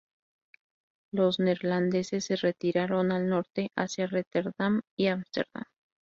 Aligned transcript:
Los 1.11 1.37
neerlandeses 1.39 2.25
se 2.25 2.35
retiraron 2.35 3.11
al 3.11 3.29
norte 3.29 3.69
hacia 3.75 4.07
Róterdam 4.07 4.81
y 4.97 5.05
Ámsterdam. 5.09 5.65